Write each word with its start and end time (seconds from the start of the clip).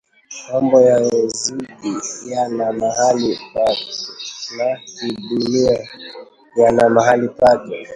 Mambo 0.53 0.77
ya 0.81 0.99
dini 1.09 1.65
yana 2.31 2.71
mahali 2.73 3.39
pake 3.53 3.87
na 4.57 4.63
ya 4.63 4.77
kidunia 4.99 5.87
yana 6.55 6.89
mahali 6.89 7.27
pake 7.29 7.87